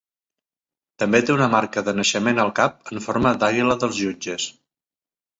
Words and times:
També 1.01 1.19
té 1.25 1.33
una 1.33 1.49
marca 1.55 1.83
de 1.89 1.93
naixement 1.99 2.41
al 2.43 2.49
cap 2.59 2.79
en 2.95 3.01
forma 3.09 3.33
d'àguila 3.43 3.75
dels 3.83 3.99
jutges. 4.07 4.49